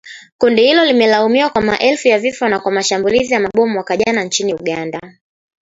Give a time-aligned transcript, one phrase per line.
[0.37, 4.53] Kundi hilo limelaumiwa kwa maelfu ya vifo na kwa mashambulizi ya mabomu mwaka jana nchini
[4.53, 5.01] Uganda